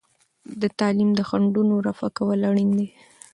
[0.61, 2.87] د تعلیم د خنډونو رفع کول اړین دي.